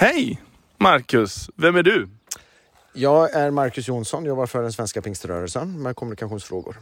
Hej 0.00 0.40
Marcus, 0.78 1.50
vem 1.56 1.76
är 1.76 1.82
du? 1.82 2.08
Jag 2.92 3.34
är 3.34 3.50
Marcus 3.50 3.88
Jonsson, 3.88 4.24
jobbar 4.24 4.46
för 4.46 4.62
den 4.62 4.72
svenska 4.72 5.02
pingströrelsen 5.02 5.82
med 5.82 5.96
kommunikationsfrågor. 5.96 6.76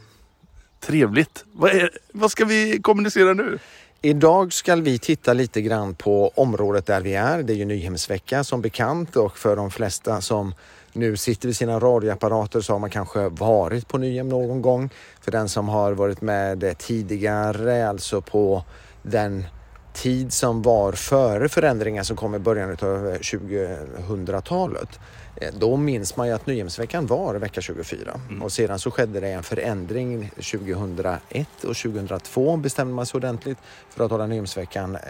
Trevligt. 0.79 1.45
Vad, 1.53 1.71
är, 1.71 1.89
vad 2.13 2.31
ska 2.31 2.45
vi 2.45 2.79
kommunicera 2.81 3.33
nu? 3.33 3.59
Idag 4.01 4.53
ska 4.53 4.75
vi 4.75 4.99
titta 4.99 5.33
lite 5.33 5.61
grann 5.61 5.95
på 5.95 6.31
området 6.35 6.85
där 6.85 7.01
vi 7.01 7.13
är. 7.15 7.43
Det 7.43 7.53
är 7.53 7.57
ju 7.57 7.65
Nyhemsvecka 7.65 8.43
som 8.43 8.61
bekant 8.61 9.15
och 9.15 9.37
för 9.37 9.55
de 9.55 9.71
flesta 9.71 10.21
som 10.21 10.53
nu 10.93 11.17
sitter 11.17 11.47
vid 11.47 11.57
sina 11.57 11.79
radioapparater 11.79 12.61
så 12.61 12.73
har 12.73 12.79
man 12.79 12.89
kanske 12.89 13.29
varit 13.29 13.87
på 13.87 13.97
Nyhem 13.97 14.29
någon 14.29 14.61
gång. 14.61 14.89
För 15.21 15.31
den 15.31 15.49
som 15.49 15.69
har 15.69 15.91
varit 15.91 16.21
med 16.21 16.77
tidigare, 16.77 17.89
alltså 17.89 18.21
på 18.21 18.63
den 19.03 19.45
tid 19.93 20.33
som 20.33 20.61
var 20.61 20.91
före 20.91 21.49
förändringar 21.49 22.03
som 22.03 22.15
kom 22.15 22.35
i 22.35 22.39
början 22.39 22.69
av 22.69 22.77
2000-talet. 22.77 24.99
Eh, 25.35 25.53
då 25.53 25.77
minns 25.77 26.17
man 26.17 26.27
ju 26.27 26.33
att 26.33 26.45
Nyhemsveckan 26.45 27.07
var 27.07 27.35
vecka 27.35 27.61
24 27.61 28.19
mm. 28.29 28.43
och 28.43 28.51
sedan 28.51 28.79
så 28.79 28.91
skedde 28.91 29.19
det 29.19 29.27
en 29.27 29.43
förändring 29.43 30.29
2001 30.29 31.63
och 31.63 31.75
2002 31.75 32.57
bestämde 32.57 32.93
man 32.93 33.05
sig 33.05 33.17
ordentligt 33.17 33.57
för 33.89 34.05
att 34.05 34.11
hålla 34.11 34.27
Nyhemsveckan 34.27 34.95
eh, 34.95 35.01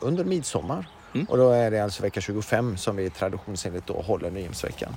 under 0.00 0.24
midsommar. 0.24 0.88
Mm. 1.14 1.26
Och 1.30 1.36
då 1.36 1.50
är 1.50 1.70
det 1.70 1.80
alltså 1.80 2.02
vecka 2.02 2.20
25 2.20 2.76
som 2.76 2.96
vi 2.96 3.10
traditionsenligt 3.10 3.86
då 3.86 4.02
håller 4.02 4.30
Nyhemsveckan. 4.30 4.96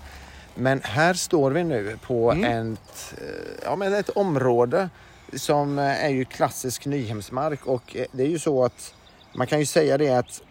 Men 0.56 0.82
här 0.84 1.14
står 1.14 1.52
vi 1.52 1.64
nu 1.64 1.98
på 2.08 2.32
mm. 2.32 2.74
ett, 2.74 3.14
eh, 3.18 3.26
ja, 3.64 3.76
men 3.76 3.94
ett 3.94 4.10
område 4.10 4.90
som 5.34 5.80
är 5.80 6.10
ju 6.10 6.26
klassisk 6.26 6.86
Nyhemsmark 6.86 7.66
och 7.66 7.98
det 8.12 8.24
är 8.24 8.28
ju 8.28 8.40
så 8.40 8.66
att 8.66 8.94
man 9.34 9.48
kan 9.48 9.60
ju 9.60 9.66
säga 9.66 9.98
det 9.98 10.10
att 10.10 10.42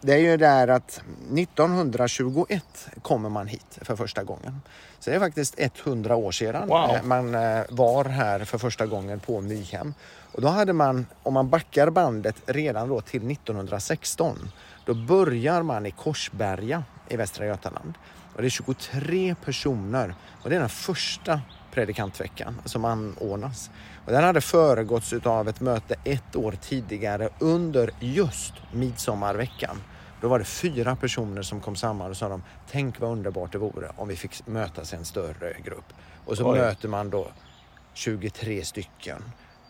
det 0.00 0.12
är 0.12 0.18
ju 0.18 0.36
där 0.36 0.68
att 0.68 1.02
1921 1.36 2.88
kommer 3.02 3.28
man 3.28 3.46
hit 3.46 3.78
för 3.82 3.96
första 3.96 4.24
gången. 4.24 4.60
Så 4.98 5.10
det 5.10 5.16
är 5.16 5.20
faktiskt 5.20 5.54
100 5.58 6.16
år 6.16 6.32
sedan 6.32 6.68
wow. 6.68 6.90
Eh, 6.90 7.02
man 7.02 7.34
eh, 7.34 7.62
var 7.68 8.04
här 8.04 8.44
för 8.44 8.58
första 8.58 8.86
gången 8.86 9.20
på 9.20 9.40
Nyhem. 9.40 9.94
Och 10.32 10.42
då 10.42 10.48
hade 10.48 10.72
man, 10.72 11.06
om 11.22 11.34
man 11.34 11.48
backar 11.48 11.90
bandet 11.90 12.36
redan 12.46 12.88
då 12.88 13.00
till 13.00 13.30
1916, 13.30 14.52
då 14.84 14.94
börjar 14.94 15.62
man 15.62 15.86
i 15.86 15.90
Korsberga 15.90 16.84
i 17.08 17.16
Västra 17.16 17.46
Götaland. 17.46 17.94
Och 18.34 18.42
det 18.42 18.48
är 18.48 18.50
23 18.50 19.34
personer 19.44 20.14
och 20.42 20.50
det 20.50 20.56
är 20.56 20.60
den 20.60 20.68
första 20.68 21.40
predikantveckan 21.72 22.60
som 22.64 22.84
anordnas. 22.84 23.70
Och 24.06 24.12
den 24.12 24.24
hade 24.24 24.40
föregåtts 24.40 25.12
av 25.12 25.48
ett 25.48 25.60
möte 25.60 25.94
ett 26.04 26.36
år 26.36 26.54
tidigare 26.62 27.28
under 27.38 27.90
just 28.00 28.54
midsommarveckan. 28.72 29.76
Då 30.20 30.28
var 30.28 30.38
det 30.38 30.44
fyra 30.44 30.96
personer 30.96 31.42
som 31.42 31.60
kom 31.60 31.76
samman 31.76 32.10
och 32.10 32.16
sa 32.16 32.28
de, 32.28 32.42
tänk 32.70 33.00
vad 33.00 33.10
underbart 33.10 33.52
det 33.52 33.58
vore 33.58 33.90
om 33.96 34.08
vi 34.08 34.16
fick 34.16 34.46
mötas 34.46 34.92
i 34.92 34.96
en 34.96 35.04
större 35.04 35.56
grupp. 35.64 35.92
Och 36.24 36.36
så 36.36 36.52
Oj. 36.52 36.58
möter 36.58 36.88
man 36.88 37.10
då 37.10 37.26
23 37.94 38.64
stycken 38.64 39.22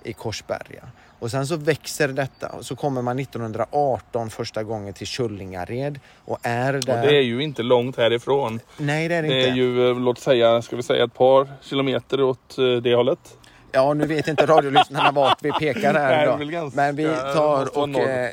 i 0.04 0.12
Korsberga. 0.12 0.88
Och 1.18 1.30
sen 1.30 1.46
så 1.46 1.56
växer 1.56 2.08
detta 2.08 2.48
och 2.48 2.66
så 2.66 2.76
kommer 2.76 3.02
man 3.02 3.18
1918 3.18 4.30
första 4.30 4.62
gången 4.62 4.94
till 4.94 5.06
Kyllingared 5.06 6.00
och 6.24 6.38
är 6.42 6.72
där. 6.72 6.78
Och 6.78 7.06
det 7.06 7.16
är 7.16 7.22
ju 7.22 7.42
inte 7.42 7.62
långt 7.62 7.96
härifrån. 7.96 8.60
Nej 8.76 9.08
det 9.08 9.14
är 9.14 9.22
det, 9.22 9.28
det 9.28 9.34
inte. 9.34 9.50
Det 9.50 9.52
är 9.52 9.56
ju, 9.56 9.90
eh, 9.90 10.00
låt 10.00 10.18
säga, 10.18 10.62
ska 10.62 10.76
vi 10.76 10.82
säga 10.82 11.04
ett 11.04 11.14
par 11.14 11.48
kilometer 11.62 12.22
åt 12.22 12.58
eh, 12.58 12.64
det 12.64 12.94
hållet. 12.94 13.38
Ja, 13.76 13.94
nu 13.94 14.06
vet 14.06 14.28
inte 14.28 14.46
radiolyssnarna 14.46 15.10
vart 15.10 15.42
vi 15.42 15.52
pekar 15.52 15.94
här. 15.94 16.36
Nej, 16.38 16.70
Men 16.74 16.96
vi 16.96 17.04
tar 17.34 17.78
och 17.78 17.88
eh, 17.88 18.30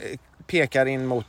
pekar 0.48 0.86
in 0.86 1.06
mot 1.06 1.26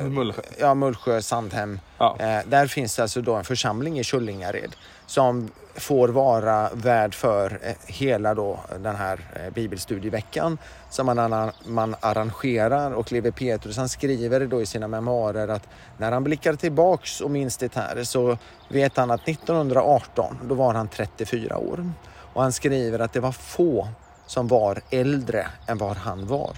eh, 0.00 0.04
Mullsjö. 0.04 0.42
Ja, 0.58 0.74
Mullsjö, 0.74 1.22
Sandhem. 1.22 1.80
Ja. 1.98 2.16
Eh, 2.20 2.38
där 2.46 2.66
finns 2.66 2.98
alltså 2.98 3.20
då 3.20 3.34
en 3.34 3.44
församling 3.44 3.98
i 3.98 4.04
Kyllingared 4.04 4.76
som 5.06 5.50
får 5.74 6.08
vara 6.08 6.70
värd 6.72 7.14
för 7.14 7.58
eh, 7.62 7.74
hela 7.86 8.34
då 8.34 8.60
den 8.78 8.96
här 8.96 9.20
eh, 9.34 9.52
bibelstudieveckan 9.52 10.58
som 10.90 11.06
man, 11.06 11.52
man 11.64 11.96
arrangerar 12.00 12.90
och 12.90 13.12
Levi 13.12 13.32
Petrus 13.32 13.76
han 13.76 13.88
skriver 13.88 14.46
då 14.46 14.62
i 14.62 14.66
sina 14.66 14.88
memoarer 14.88 15.48
att 15.48 15.68
när 15.98 16.12
han 16.12 16.24
blickar 16.24 16.54
tillbaks 16.54 17.20
och 17.20 17.30
minns 17.30 17.56
det 17.56 17.74
här 17.74 18.04
så 18.04 18.38
vet 18.68 18.96
han 18.96 19.10
att 19.10 19.28
1918 19.28 20.38
då 20.44 20.54
var 20.54 20.74
han 20.74 20.88
34 20.88 21.58
år 21.58 21.92
och 22.36 22.42
han 22.42 22.52
skriver 22.52 22.98
att 22.98 23.12
det 23.12 23.20
var 23.20 23.32
få 23.32 23.88
som 24.26 24.48
var 24.48 24.80
äldre 24.90 25.46
än 25.66 25.78
vad 25.78 25.96
han 25.96 26.26
var. 26.26 26.56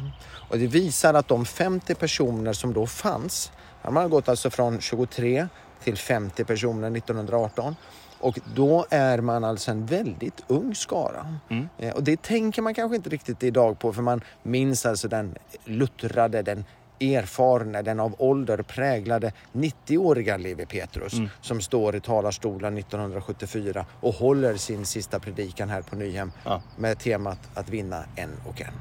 Och 0.51 0.59
det 0.59 0.67
visar 0.67 1.15
att 1.15 1.29
de 1.29 1.45
50 1.45 1.95
personer 1.95 2.53
som 2.53 2.73
då 2.73 2.87
fanns, 2.87 3.53
man 3.85 3.97
har 3.97 4.09
gått 4.09 4.29
alltså 4.29 4.51
från 4.51 4.81
23 4.81 5.49
till 5.83 5.97
50 5.97 6.45
personer 6.45 6.97
1918 6.97 7.77
och 8.21 8.39
då 8.55 8.87
är 8.91 9.21
man 9.21 9.45
alltså 9.45 9.71
en 9.71 9.87
väldigt 9.87 10.45
ung 10.47 10.75
skara. 10.75 11.39
Mm. 11.49 11.69
Eh, 11.79 11.95
och 11.95 12.03
det 12.03 12.23
tänker 12.23 12.63
man 12.63 12.75
kanske 12.75 12.97
inte 12.97 13.11
riktigt 13.11 13.43
idag 13.43 13.79
på 13.79 13.93
för 13.93 14.03
man 14.03 14.21
minns 14.43 14.87
alltså 14.87 15.09
den 15.09 15.35
luttrade, 15.65 16.43
den 16.43 16.65
erfarne, 17.01 17.83
den 17.83 18.01
av 18.01 18.15
ålder 18.19 18.63
präglade 18.63 19.33
90-åriga 19.53 20.37
Levi 20.37 20.67
Petrus 20.67 21.13
mm. 21.13 21.29
som 21.41 21.61
står 21.61 21.97
i 21.97 22.01
talarstolen 22.01 22.79
1974 22.79 23.87
och 24.01 24.15
håller 24.15 24.57
sin 24.57 24.87
sista 24.87 25.19
predikan 25.19 25.69
här 25.69 25.83
på 25.83 25.97
Nyhem 25.97 26.33
ja. 26.45 26.63
med 26.77 26.99
temat 26.99 27.39
att 27.55 27.69
vinna 27.69 28.05
en 28.17 28.31
och 28.47 28.61
en. 28.61 28.73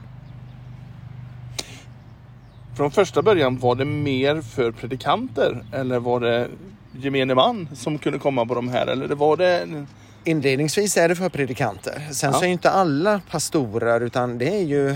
Från 2.77 2.91
första 2.91 3.21
början 3.21 3.59
var 3.59 3.75
det 3.75 3.85
mer 3.85 4.41
för 4.41 4.71
predikanter 4.71 5.65
eller 5.73 5.99
var 5.99 6.19
det 6.19 6.47
gemene 6.91 7.35
man 7.35 7.69
som 7.75 7.97
kunde 7.97 8.19
komma 8.19 8.45
på 8.45 8.55
de 8.55 8.69
här? 8.69 8.87
Eller 8.87 9.15
var 9.15 9.37
det... 9.37 9.85
Inledningsvis 10.27 10.97
är 10.97 11.09
det 11.09 11.15
för 11.15 11.29
predikanter. 11.29 12.07
Sen 12.11 12.31
ja. 12.31 12.39
så 12.39 12.45
är 12.45 12.49
inte 12.49 12.69
alla 12.69 13.21
pastorer 13.31 14.01
utan 14.01 14.37
det 14.37 14.49
är 14.49 14.63
ju, 14.63 14.95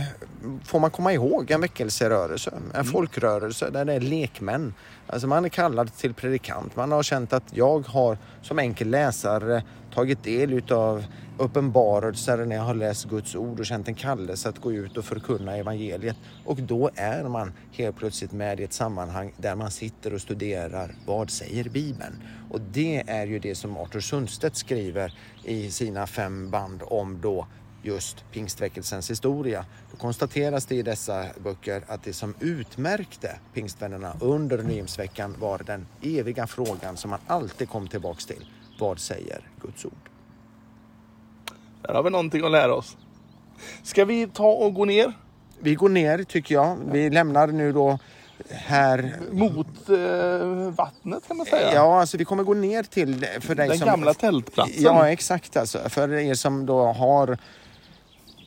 får 0.65 0.79
man 0.79 0.91
komma 0.91 1.13
ihåg, 1.13 1.51
en 1.51 1.61
väckelserörelse, 1.61 2.51
en 2.55 2.75
mm. 2.75 2.85
folkrörelse 2.85 3.69
där 3.69 3.85
det 3.85 3.93
är 3.93 3.99
lekmän. 3.99 4.73
Alltså 5.07 5.27
man 5.27 5.45
är 5.45 5.49
kallad 5.49 5.95
till 5.95 6.13
predikant. 6.13 6.75
Man 6.75 6.91
har 6.91 7.03
känt 7.03 7.33
att 7.33 7.43
jag 7.51 7.87
har 7.87 8.17
som 8.41 8.59
enkel 8.59 8.89
läsare 8.89 9.63
tagit 9.93 10.23
del 10.23 10.53
utav 10.53 11.05
uppenbarelser 11.41 12.45
när 12.45 12.55
jag 12.55 12.63
har 12.63 12.73
läst 12.73 13.09
Guds 13.09 13.35
ord 13.35 13.59
och 13.59 13.65
känt 13.65 13.87
en 13.87 13.95
kallelse 13.95 14.49
att 14.49 14.59
gå 14.59 14.71
ut 14.71 14.97
och 14.97 15.05
förkunna 15.05 15.57
evangeliet. 15.57 16.15
Och 16.45 16.57
då 16.61 16.89
är 16.95 17.23
man 17.23 17.53
helt 17.71 17.95
plötsligt 17.95 18.31
med 18.31 18.59
i 18.59 18.63
ett 18.63 18.73
sammanhang 18.73 19.33
där 19.37 19.55
man 19.55 19.71
sitter 19.71 20.13
och 20.13 20.21
studerar 20.21 20.95
vad 21.05 21.29
säger 21.29 21.63
Bibeln? 21.63 22.23
Och 22.49 22.61
det 22.61 23.03
är 23.07 23.27
ju 23.27 23.39
det 23.39 23.55
som 23.55 23.77
Arthur 23.77 23.99
Sundstedt 23.99 24.55
skriver 24.55 25.13
i 25.43 25.71
sina 25.71 26.07
fem 26.07 26.49
band 26.51 26.81
om 26.85 27.21
då 27.21 27.47
just 27.83 28.31
pingstväckelsens 28.31 29.09
historia. 29.09 29.65
Då 29.91 29.97
konstateras 29.97 30.65
det 30.65 30.75
i 30.75 30.81
dessa 30.81 31.25
böcker 31.43 31.83
att 31.87 32.03
det 32.03 32.13
som 32.13 32.35
utmärkte 32.39 33.39
pingstvännerna 33.53 34.15
under 34.19 34.63
Nyhemsveckan 34.63 35.35
var 35.39 35.61
den 35.65 35.87
eviga 36.01 36.47
frågan 36.47 36.97
som 36.97 37.09
man 37.09 37.19
alltid 37.27 37.69
kom 37.69 37.87
tillbaks 37.87 38.25
till. 38.25 38.45
Vad 38.79 38.99
säger 38.99 39.49
Guds 39.61 39.85
ord? 39.85 40.10
Där 41.91 41.95
har 41.95 42.03
vi 42.03 42.09
någonting 42.09 42.45
att 42.45 42.51
lära 42.51 42.75
oss. 42.75 42.97
Ska 43.83 44.05
vi 44.05 44.27
ta 44.27 44.47
och 44.47 44.73
gå 44.73 44.85
ner? 44.85 45.13
Vi 45.59 45.75
går 45.75 45.89
ner 45.89 46.23
tycker 46.23 46.55
jag. 46.55 46.77
Vi 46.91 47.09
lämnar 47.09 47.47
nu 47.47 47.71
då 47.71 47.99
här... 48.49 49.15
Mot 49.31 49.89
eh, 49.89 50.75
vattnet 50.75 51.27
kan 51.27 51.37
man 51.37 51.45
säga? 51.45 51.73
Ja, 51.73 51.99
alltså 51.99 52.17
vi 52.17 52.25
kommer 52.25 52.43
gå 52.43 52.53
ner 52.53 52.83
till... 52.83 53.25
För 53.39 53.55
dig 53.55 53.67
Den 53.67 53.77
som, 53.77 53.87
gamla 53.87 54.13
tältplatsen? 54.13 54.83
Ja, 54.83 55.09
exakt 55.09 55.57
alltså. 55.57 55.89
För 55.89 56.13
er 56.13 56.33
som 56.33 56.65
då 56.65 56.85
har 56.85 57.37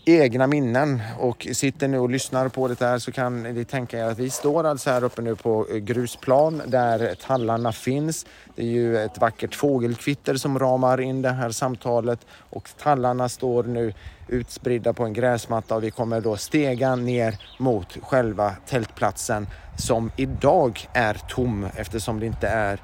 egna 0.06 0.46
minnen 0.46 1.02
och 1.18 1.46
sitter 1.52 1.88
nu 1.88 1.98
och 1.98 2.10
lyssnar 2.10 2.48
på 2.48 2.68
det 2.68 2.80
här 2.80 2.98
så 2.98 3.12
kan 3.12 3.42
ni 3.42 3.64
tänka 3.64 3.98
er 3.98 4.04
att 4.04 4.18
vi 4.18 4.30
står 4.30 4.64
alltså 4.64 4.90
här 4.90 5.04
uppe 5.04 5.22
nu 5.22 5.36
på 5.36 5.66
eh, 5.70 5.76
grusplan 5.76 6.62
där 6.66 7.14
tallarna 7.14 7.72
finns. 7.72 8.26
Det 8.54 8.62
är 8.62 8.66
ju 8.66 8.98
ett 8.98 9.18
vackert 9.18 9.54
fågelkvitter 9.54 10.34
som 10.34 10.58
ramar 10.58 11.00
in 11.00 11.22
det 11.22 11.30
här 11.30 11.50
samtalet 11.50 12.26
och 12.50 12.68
tallarna 12.78 13.28
står 13.28 13.64
nu 13.64 13.94
utspridda 14.28 14.92
på 14.92 15.04
en 15.04 15.12
gräsmatta 15.12 15.74
och 15.74 15.84
vi 15.84 15.90
kommer 15.90 16.20
då 16.20 16.36
stega 16.36 16.96
ner 16.96 17.38
mot 17.58 17.96
själva 18.02 18.56
tältplatsen 18.66 19.46
som 19.76 20.10
idag 20.16 20.88
är 20.92 21.14
tom 21.28 21.68
eftersom 21.76 22.20
det 22.20 22.26
inte 22.26 22.48
är 22.48 22.80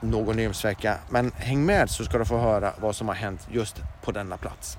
någon 0.00 0.36
nyhemsvecka. 0.36 0.94
Men 1.10 1.32
häng 1.36 1.66
med 1.66 1.90
så 1.90 2.04
ska 2.04 2.18
du 2.18 2.24
få 2.24 2.38
höra 2.38 2.72
vad 2.80 2.96
som 2.96 3.08
har 3.08 3.14
hänt 3.14 3.46
just 3.50 3.76
på 4.02 4.12
denna 4.12 4.36
plats. 4.36 4.78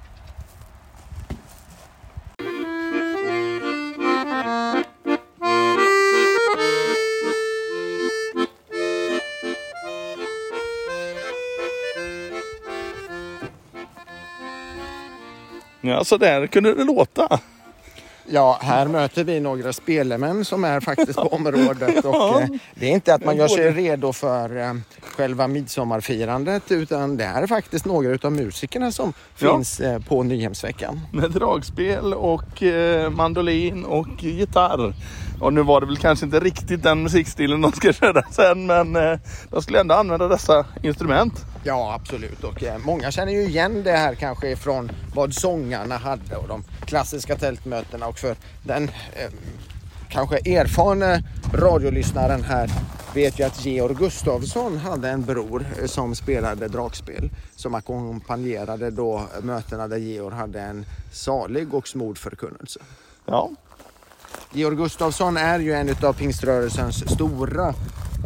Ja, 15.97 16.03
så 16.03 16.17
där 16.17 16.47
kunde 16.47 16.73
det 16.73 16.83
låta. 16.83 17.39
Ja, 18.29 18.59
här 18.61 18.87
möter 18.87 19.23
vi 19.23 19.39
några 19.39 19.73
spelemän 19.73 20.45
som 20.45 20.63
är 20.63 20.79
faktiskt 20.79 21.15
på 21.15 21.27
området. 21.31 22.05
Och, 22.05 22.41
eh, 22.41 22.47
det 22.75 22.85
är 22.85 22.91
inte 22.91 23.13
att 23.13 23.25
man 23.25 23.37
gör 23.37 23.47
sig 23.47 23.71
redo 23.71 24.13
för 24.13 24.57
eh, 24.57 24.73
själva 25.01 25.47
midsommarfirandet 25.47 26.71
utan 26.71 27.17
det 27.17 27.23
här 27.23 27.43
är 27.43 27.47
faktiskt 27.47 27.85
några 27.85 28.17
av 28.27 28.31
musikerna 28.31 28.91
som 28.91 29.13
Ja. 29.39 29.53
finns 29.55 29.79
eh, 29.79 29.99
på 30.01 30.23
Nyhemsveckan. 30.23 30.99
Med 31.13 31.31
dragspel 31.31 32.13
och 32.13 32.63
eh, 32.63 33.09
mandolin 33.09 33.85
och 33.85 34.23
gitarr. 34.23 34.93
Och 35.39 35.53
nu 35.53 35.63
var 35.63 35.81
det 35.81 35.87
väl 35.87 35.97
kanske 35.97 36.25
inte 36.25 36.39
riktigt 36.39 36.83
den 36.83 37.03
musikstilen 37.03 37.61
de 37.61 37.71
ska 37.71 37.93
köra 37.93 38.23
sen 38.31 38.65
men 38.65 38.95
eh, 38.95 39.19
de 39.49 39.61
skulle 39.61 39.79
ändå 39.79 39.95
använda 39.95 40.27
dessa 40.27 40.65
instrument. 40.83 41.45
Ja, 41.63 41.93
absolut. 41.93 42.43
Och 42.43 42.63
eh, 42.63 42.77
många 42.77 43.11
känner 43.11 43.31
ju 43.31 43.41
igen 43.41 43.83
det 43.83 43.91
här 43.91 44.15
kanske 44.15 44.55
från 44.55 44.91
vad 45.15 45.33
sångarna 45.33 45.97
hade 45.97 46.35
och 46.35 46.47
de 46.47 46.63
klassiska 46.85 47.35
tältmötena. 47.35 48.07
Och 48.07 48.19
för 48.19 48.35
den 48.63 48.83
eh, 48.83 49.31
kanske 50.09 50.37
erfarna 50.37 51.19
radiolyssnaren 51.53 52.43
här 52.43 52.69
vet 53.13 53.39
ju 53.39 53.43
att 53.43 53.65
Georg 53.65 53.95
Gustafsson 53.95 54.77
hade 54.77 55.09
en 55.09 55.25
bror 55.25 55.65
som 55.85 56.15
spelade 56.15 56.67
dragspel 56.67 57.29
som 57.55 57.75
ackompanjerade 57.75 58.91
då 58.91 59.21
mötena 59.41 59.87
där 59.87 59.97
Georg 59.97 60.35
hade 60.35 60.61
en 60.61 60.85
salig 61.11 61.73
och 61.73 61.87
smord 61.87 62.17
förkunnelse. 62.17 62.79
Ja, 63.25 63.51
Georg 64.51 64.75
Gustafsson 64.75 65.37
är 65.37 65.59
ju 65.59 65.73
en 65.73 65.95
av 66.01 66.13
pingströrelsens 66.13 67.13
stora 67.13 67.67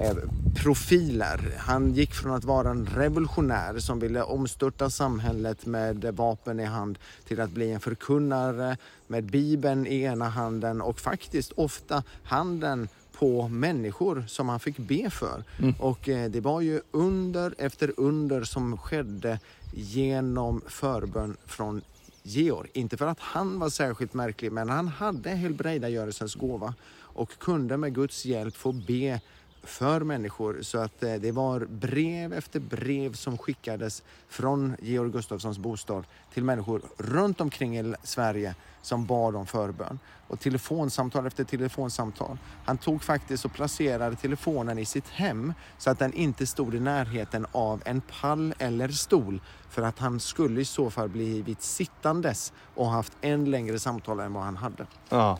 eh, 0.02 0.16
profiler. 0.56 1.54
Han 1.58 1.94
gick 1.94 2.14
från 2.14 2.34
att 2.34 2.44
vara 2.44 2.70
en 2.70 2.86
revolutionär 2.86 3.80
som 3.80 4.00
ville 4.00 4.24
omstörta 4.24 4.90
samhället 4.90 5.66
med 5.66 6.06
vapen 6.14 6.60
i 6.60 6.66
hand 6.66 7.00
till 7.28 7.42
att 7.42 7.50
bli 7.50 7.72
en 7.72 7.80
förkunnare 7.80 8.78
med 9.08 9.24
bibeln 9.24 9.88
i 9.88 10.02
ena 10.02 10.30
handen 10.30 10.82
och 10.82 11.00
faktiskt 11.00 11.52
ofta 11.52 12.04
handen 12.24 12.88
på 13.20 13.48
människor 13.48 14.26
som 14.28 14.50
han 14.50 14.60
fick 14.60 14.78
be 14.78 15.10
för. 15.10 15.44
Och 15.80 16.10
eh, 16.10 16.32
det 16.32 16.42
var 16.42 16.62
ju 16.62 16.82
under 16.92 17.54
efter 17.58 17.92
under 17.98 18.44
som 18.44 18.78
skedde 18.78 19.40
genom 19.74 20.62
förbön 20.68 21.38
från 21.46 21.82
Georg. 22.24 22.70
Inte 22.74 22.98
för 22.98 23.08
att 23.08 23.20
han 23.20 23.60
var 23.60 23.70
särskilt 23.70 24.14
märklig, 24.14 24.52
men 24.52 24.70
han 24.70 24.88
hade 24.88 25.30
helbrägdagörelsens 25.30 26.36
gåva 26.36 26.74
och 27.00 27.38
kunde 27.40 27.78
med 27.78 27.96
Guds 27.96 28.26
hjälp 28.26 28.56
få 28.56 28.72
be 28.72 29.22
för 29.64 30.02
människor. 30.02 30.58
Så 30.62 30.78
att 30.78 31.04
eh, 31.04 31.14
det 31.14 31.32
var 31.32 31.60
brev 31.60 32.34
efter 32.34 32.60
brev 32.60 33.14
som 33.14 33.38
skickades 33.38 34.04
från 34.28 34.76
Georg 34.82 35.12
Gustafssons 35.12 35.58
bostad 35.58 36.04
till 36.34 36.44
människor 36.44 36.82
runt 36.98 37.42
omkring 37.42 37.80
i 37.80 37.96
Sverige 38.04 38.56
som 38.82 39.06
bad 39.06 39.36
om 39.36 39.46
förbön. 39.46 40.00
Och 40.28 40.40
telefonsamtal 40.40 41.28
efter 41.28 41.44
telefonsamtal. 41.44 42.38
Han 42.66 42.78
tog 42.78 43.04
faktiskt 43.04 43.46
och 43.46 43.54
placerade 43.54 44.16
telefonen 44.16 44.80
i 44.80 44.86
sitt 44.86 45.10
hem 45.10 45.54
så 45.78 45.90
att 45.90 46.00
den 46.00 46.14
inte 46.14 46.48
stod 46.48 46.76
i 46.76 46.80
närheten 46.80 47.46
av 47.52 47.82
en 47.86 48.02
pall 48.02 48.54
eller 48.60 48.88
stol. 48.90 49.42
För 49.70 49.82
att 49.82 50.00
han 50.00 50.20
skulle 50.20 50.62
i 50.62 50.66
så 50.66 50.90
fall 50.90 51.10
blivit 51.10 51.62
sittandes 51.62 52.54
och 52.76 52.90
haft 52.90 53.14
en 53.22 53.52
längre 53.52 53.80
samtal 53.80 54.20
än 54.20 54.34
vad 54.34 54.44
han 54.44 54.58
hade. 54.58 54.86
Ja. 55.10 55.40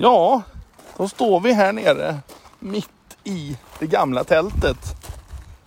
Ja, 0.00 0.42
då 0.96 1.08
står 1.08 1.40
vi 1.40 1.52
här 1.52 1.72
nere 1.72 2.16
mitt 2.58 2.88
i 3.24 3.56
det 3.78 3.86
gamla 3.86 4.24
tältet. 4.24 4.76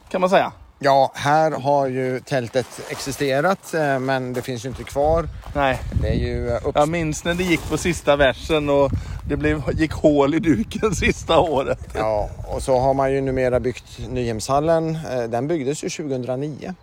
Kan 0.10 0.22
man 0.22 0.30
säga. 0.30 0.52
Ja, 0.80 1.12
här 1.16 1.52
har 1.52 1.88
ju 1.88 2.20
tältet 2.20 2.68
existerat 2.90 3.74
eh, 3.74 4.00
men 4.00 4.34
det 4.34 4.42
finns 4.42 4.66
ju 4.66 4.70
inte 4.70 4.84
kvar. 4.84 5.28
Nej, 5.56 5.80
Det 6.02 6.08
är 6.08 6.14
ju 6.14 6.50
eh, 6.50 6.68
upp... 6.68 6.76
jag 6.76 6.90
minns 6.90 7.24
när 7.24 7.34
det 7.34 7.44
gick 7.44 7.70
på 7.70 7.78
sista 7.78 8.16
versen 8.16 8.70
och 8.70 8.92
det 9.30 9.38
blev, 9.38 9.62
gick 9.74 9.92
hål 9.94 10.36
i 10.36 10.40
duken 10.40 10.96
sista 10.96 11.40
året. 11.40 11.88
Ja, 11.94 12.30
och 12.48 12.62
så 12.62 12.80
har 12.80 12.94
man 12.94 13.12
ju 13.14 13.22
numera 13.22 13.60
byggt 13.60 14.00
Nyhemshallen. 14.10 14.96
Eh, 15.12 15.24
Den 15.24 15.48
byggdes 15.48 15.84
ju 15.84 15.90
2009, 15.90 16.74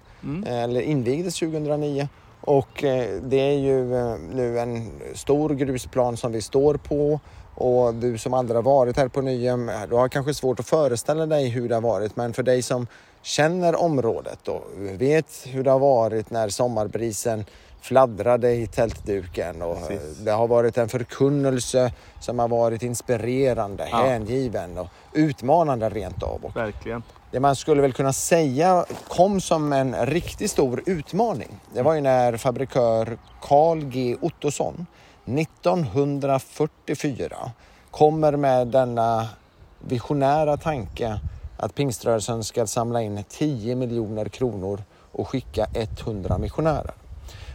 eh, 0.47 0.63
eller 0.63 0.81
invigdes 0.81 1.35
2009. 1.39 2.09
Och 2.41 2.85
det 3.23 3.41
är 3.41 3.59
ju 3.59 3.85
nu 4.35 4.59
en 4.61 4.91
stor 5.15 5.51
grusplan 5.51 6.17
som 6.17 6.33
vi 6.33 6.43
står 6.43 6.75
på. 6.75 7.21
Och 7.61 7.95
du 7.95 8.19
som 8.19 8.35
aldrig 8.35 8.57
har 8.57 8.63
varit 8.63 8.97
här 8.97 9.09
på 9.09 9.21
Nyhem, 9.21 9.69
eh, 9.69 9.83
du 9.89 9.95
har 9.95 10.09
kanske 10.09 10.35
svårt 10.35 10.61
att 10.61 10.67
föreställa 10.69 11.27
dig 11.27 11.49
hur 11.49 11.69
det 11.69 11.75
har 11.75 11.83
varit. 11.83 12.17
Men 12.17 12.33
för 12.33 12.43
dig 12.43 12.63
som 12.63 12.87
känner 13.23 13.81
området 13.83 14.49
och 14.49 14.63
vet 14.77 15.27
hur 15.47 15.65
det 15.65 15.71
har 15.71 15.79
varit 15.79 16.31
när 16.31 16.49
sommarbrisen 16.49 17.45
fladdrade 17.81 18.53
i 18.55 18.67
tältduken 18.67 19.63
och 19.63 19.77
eh, 19.77 19.87
Precis. 19.87 20.19
det 20.19 20.31
har 20.31 20.49
varit 20.49 20.79
en 20.79 20.89
förkunnelse 20.89 21.93
som 22.21 22.39
har 22.39 22.49
varit 22.49 22.83
inspirerande, 22.83 23.89
Ja. 23.91 23.97
hängiven 23.97 24.79
och 24.79 24.87
utmanande 25.13 25.89
rent 25.89 26.23
av. 26.23 26.45
Och 26.45 26.57
Verkligen. 26.57 27.03
det 27.31 27.41
man 27.41 27.57
skulle 27.57 27.83
väl 27.83 27.93
kunna 27.93 28.13
säga 28.13 28.85
kom 29.09 29.41
som 29.41 29.73
en 29.73 30.07
riktigt 30.07 30.51
stor 30.51 30.83
utmaning. 30.87 31.61
Det 31.75 31.83
var 31.83 31.95
ju 31.95 32.01
när 32.01 32.37
fabrikör 32.37 33.19
Carl 33.43 33.85
G 33.85 34.17
Ottosson 34.21 34.87
1944 35.39 37.51
kommer 37.91 38.37
med 38.37 38.67
denna 38.67 39.29
visionära 39.79 40.57
tanke 40.57 41.21
att 41.57 41.75
pingströrelsen 41.75 42.45
ska 42.45 42.67
samla 42.67 43.03
in 43.03 43.25
10 43.29 43.77
miljoner 43.77 44.29
kronor 44.29 44.83
och 45.13 45.29
skicka 45.29 45.67
100 45.75 46.39
missionärer. 46.39 46.95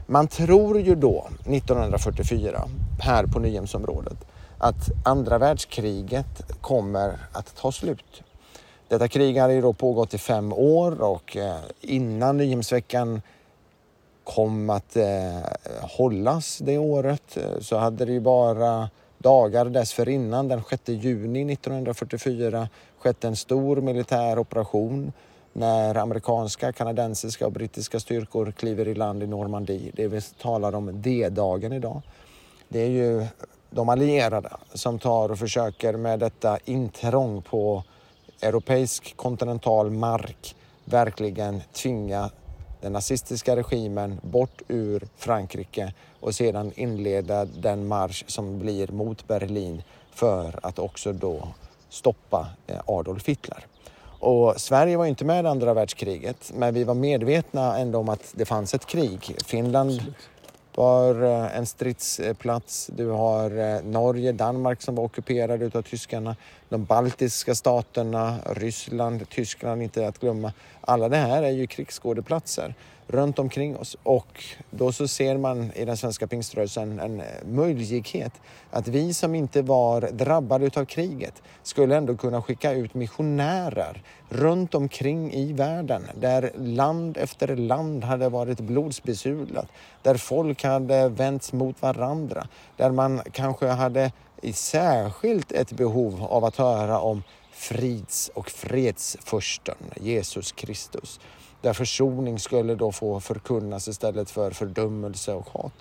Man 0.07 0.27
tror 0.27 0.79
ju 0.79 0.95
då, 0.95 1.27
1944, 1.45 2.67
här 2.99 3.25
på 3.25 3.39
Nyhemsområdet, 3.39 4.17
att 4.57 4.91
andra 5.05 5.37
världskriget 5.37 6.51
kommer 6.61 7.17
att 7.31 7.55
ta 7.55 7.71
slut. 7.71 8.23
Detta 8.87 9.07
krig 9.07 9.37
hade 9.37 9.53
ju 9.53 9.61
då 9.61 9.73
pågått 9.73 10.13
i 10.13 10.17
fem 10.17 10.53
år 10.53 11.01
och 11.01 11.37
eh, 11.37 11.55
innan 11.81 12.37
Nyhemsveckan 12.37 13.21
kom 14.23 14.69
att 14.69 14.95
eh, 14.95 15.39
hållas 15.81 16.57
det 16.57 16.77
året 16.77 17.37
eh, 17.37 17.59
så 17.59 17.77
hade 17.77 18.05
det 18.05 18.11
ju 18.11 18.19
bara 18.19 18.89
dagar 19.17 19.65
dessförinnan, 19.65 20.47
den 20.47 20.61
6 20.69 20.81
juni 20.85 21.53
1944, 21.53 22.67
skett 22.97 23.23
en 23.23 23.35
stor 23.35 23.81
militär 23.81 24.39
operation 24.39 25.11
när 25.53 25.95
amerikanska, 25.97 26.71
kanadensiska 26.71 27.45
och 27.45 27.51
brittiska 27.51 27.99
styrkor 27.99 28.51
kliver 28.51 28.87
i 28.87 28.95
land 28.95 29.23
i 29.23 29.27
Normandie. 29.27 29.91
Det 29.93 30.07
vi 30.07 30.21
talar 30.21 30.75
om 30.75 31.01
D-dagen 31.01 31.73
idag. 31.73 32.01
Det 32.67 32.79
är 32.79 32.89
ju 32.89 33.25
de 33.69 33.89
allierade 33.89 34.49
som 34.73 34.99
tar 34.99 35.31
och 35.31 35.39
försöker 35.39 35.93
med 35.93 36.19
detta 36.19 36.57
intrång 36.65 37.41
på 37.41 37.83
europeisk 38.41 39.17
kontinental 39.17 39.91
mark 39.91 40.55
verkligen 40.85 41.61
tvinga 41.73 42.29
den 42.83 42.93
nazistiska 42.93 43.55
regimen 43.55 44.19
bort 44.21 44.61
ur 44.67 45.03
Frankrike 45.17 45.93
och 46.19 46.35
sedan 46.35 46.71
inleda 46.75 47.45
den 47.45 47.87
marsch 47.87 48.23
som 48.27 48.59
blir 48.59 48.87
mot 48.87 49.27
Berlin 49.27 49.83
för 50.11 50.59
att 50.63 50.79
också 50.79 51.13
då 51.13 51.47
stoppa 51.89 52.47
eh, 52.67 52.77
Adolf 52.85 53.27
Hitler. 53.27 53.65
Och 54.19 54.61
Sverige 54.61 54.97
var 54.97 55.05
inte 55.05 55.25
med 55.25 55.45
i 55.45 55.47
andra 55.47 55.73
världskriget 55.73 56.51
men 56.55 56.73
vi 56.73 56.83
var 56.83 56.93
medvetna 56.93 57.77
ändå 57.77 57.99
om 57.99 58.09
att 58.09 58.33
det 58.35 58.45
fanns 58.45 58.73
ett 58.73 58.85
krig. 58.85 59.35
Finland 59.45 60.01
var 60.75 61.13
har 61.13 61.23
eh, 61.23 61.57
en 61.57 61.65
stridsplats. 61.65 62.89
Du 62.95 63.09
har 63.09 63.57
eh, 63.57 63.83
Norge, 63.83 64.31
Danmark 64.31 64.81
som 64.81 64.95
var 64.95 65.03
ockuperade 65.03 65.65
utav 65.65 65.81
tyskarna. 65.81 66.35
De 66.69 66.85
baltiska 66.85 67.55
staterna, 67.55 68.37
Ryssland, 68.45 69.29
Tyskland 69.29 69.83
inte 69.83 70.07
att 70.07 70.19
glömma. 70.19 70.53
Alla 70.81 71.09
det 71.09 71.17
här 71.17 71.43
är 71.43 71.51
ju 71.51 71.67
krigsskådeplatser 71.67 72.75
runt 73.07 73.39
omkring 73.39 73.77
oss 73.77 73.97
och 74.03 74.43
då 74.69 74.91
så 74.91 75.07
ser 75.07 75.37
man 75.37 75.71
i 75.75 75.85
den 75.85 75.97
svenska 75.97 76.27
pingströrelsen 76.27 76.99
en 76.99 77.19
eh, 77.19 77.25
möjlighet 77.45 78.33
att 78.71 78.87
vi 78.87 79.13
som 79.13 79.35
inte 79.35 79.61
var 79.61 80.01
drabbade 80.01 80.65
utav 80.65 80.85
kriget 80.85 81.43
skulle 81.63 81.97
ändå 81.97 82.17
kunna 82.17 82.41
skicka 82.41 82.71
ut 82.71 82.93
missionärer 82.93 84.03
runt 84.29 84.75
omkring 84.75 85.33
i 85.33 85.53
världen 85.53 86.07
där 86.19 86.51
land 86.55 87.17
efter 87.17 87.55
land 87.55 88.03
hade 88.03 88.29
varit 88.29 88.59
blodsbesudlat, 88.59 89.67
där 90.01 90.17
folk 90.17 90.63
hade 90.63 91.09
vänts 91.09 91.53
mot 91.53 91.81
varandra, 91.81 92.47
där 92.77 92.91
man 92.91 93.21
kanske 93.31 93.67
hade 93.67 94.11
i 94.41 94.53
särskilt 94.53 95.51
ett 95.51 95.71
behov 95.71 96.23
av 96.23 96.45
att 96.45 96.55
höra 96.55 96.99
om 96.99 97.23
frids 97.51 98.31
och 98.33 98.49
fredsfursten 98.49 99.77
Jesus 99.95 100.51
Kristus. 100.51 101.19
Där 101.63 101.73
försoning 101.73 102.39
skulle 102.39 102.75
då 102.75 102.91
få 102.91 103.19
förkunnas 103.19 103.87
istället 103.87 104.31
för 104.31 104.51
fördömelse 104.51 105.33
och 105.33 105.49
hat. 105.49 105.73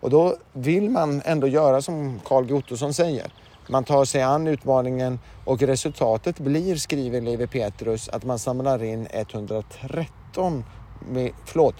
Och 0.00 0.10
då 0.10 0.36
vill 0.52 0.90
man 0.90 1.22
ändå 1.24 1.46
göra 1.46 1.82
som 1.82 2.20
Carl 2.24 2.46
G 2.46 2.54
Ottosson 2.54 2.94
säger. 2.94 3.32
Man 3.68 3.84
tar 3.84 4.04
sig 4.04 4.22
an 4.22 4.46
utmaningen 4.46 5.18
och 5.44 5.62
resultatet 5.62 6.38
blir, 6.38 6.76
skriver 6.76 7.20
Levi 7.20 7.46
Petrus, 7.46 8.08
att 8.08 8.24
man 8.24 8.38
samlar 8.38 8.82
in 8.82 9.08
113, 9.10 10.64
förlåt, 11.44 11.74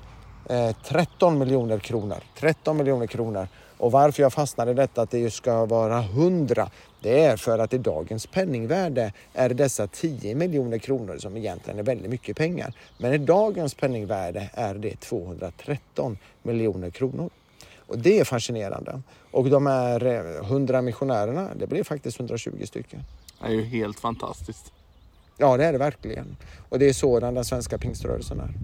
eh, 0.49 0.77
13 0.85 1.39
miljoner 1.39 1.79
kronor. 1.79 2.19
13 2.39 2.77
miljoner 2.77 3.07
kronor. 3.07 3.49
Och 3.79 3.93
varför 3.93 4.23
jag 4.23 4.33
fastnade 4.33 4.71
i 4.71 4.75
detta 4.75 5.03
att 5.03 5.11
det 5.11 5.31
ska 5.31 5.65
vara 5.65 5.99
100 5.99 6.71
det 7.07 7.25
är 7.25 7.37
för 7.37 7.59
att 7.59 7.75
i 7.75 7.79
dagens 7.79 8.27
penningvärde 8.27 9.13
är 9.33 9.49
dessa 9.49 9.87
10 9.87 10.35
miljoner 10.35 10.79
kronor 10.79 11.19
som 11.19 11.37
egentligen 11.37 11.79
är 11.79 11.83
väldigt 11.83 12.11
mycket 12.11 12.37
pengar. 12.37 12.75
Men 12.99 13.13
i 13.13 13.19
dagens 13.19 13.75
penningvärde 13.75 14.51
är 14.53 14.75
det 14.75 15.01
213 15.01 16.19
miljoner 16.43 16.91
kronor. 16.91 17.31
Och 17.87 17.99
det 17.99 18.19
är 18.21 18.25
fascinerande. 18.25 19.01
Och 19.31 19.51
de 19.51 19.67
här 19.67 20.07
100 20.41 20.83
missionärerna, 20.83 21.51
det 21.57 21.67
blir 21.67 21.85
faktiskt 21.85 22.21
120 22.21 22.51
stycken. 22.65 23.03
Det 23.41 23.47
är 23.47 23.51
ju 23.51 23.65
helt 23.65 24.01
fantastiskt. 24.01 24.73
Ja, 25.37 25.57
det 25.57 25.65
är 25.65 25.73
det 25.73 25.79
verkligen. 25.79 26.37
Och 26.69 26.79
det 26.79 26.89
är 26.89 26.93
sådan 26.93 27.35
den 27.35 27.45
svenska 27.45 27.79
pingströrelsen 27.79 28.41
är. 28.41 28.55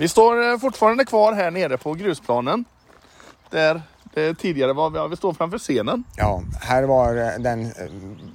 Vi 0.00 0.08
står 0.08 0.50
eh, 0.50 0.58
fortfarande 0.58 1.04
kvar 1.04 1.32
här 1.32 1.50
nere 1.50 1.76
på 1.76 1.94
grusplanen. 1.94 2.64
Där 3.50 3.82
det 4.14 4.34
tidigare 4.34 4.72
var, 4.72 4.92
ja, 4.96 5.06
vi 5.06 5.16
står 5.16 5.32
framför 5.32 5.58
scenen. 5.58 6.04
Ja, 6.16 6.42
här 6.60 6.82
var 6.82 7.16
eh, 7.16 7.38
den 7.38 7.72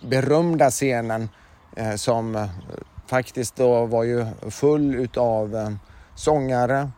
berömda 0.03 0.71
scenen 0.71 1.29
som 1.95 2.47
faktiskt 3.07 3.55
då 3.55 3.85
var 3.85 4.03
ju 4.03 4.25
full 4.49 4.95
utav 4.95 5.77
sångare 6.15 6.89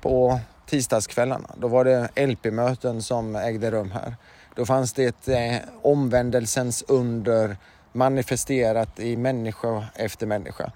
på 0.00 0.40
tisdagskvällarna. 0.66 1.50
Då 1.56 1.68
var 1.68 1.84
det 1.84 2.26
LP-möten 2.26 3.02
som 3.02 3.36
ägde 3.36 3.70
rum 3.70 3.90
här. 3.90 4.16
Då 4.54 4.66
fanns 4.66 4.92
det 4.92 5.04
ett 5.04 5.28
eh, 5.28 5.56
omvändelsens 5.82 6.84
under 6.88 7.56
manifesterat 7.92 9.00
i 9.00 9.16
människa 9.16 9.84
efter 9.94 10.26
människa. 10.26 10.72